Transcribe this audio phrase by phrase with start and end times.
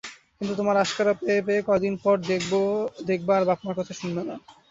[0.37, 2.15] কিন্তু তোমার আস্কারা পেয়ে পেয়ে কয়দিন পর
[3.07, 4.35] দেখবা আর বাপ-মার কথা শুনবেনা।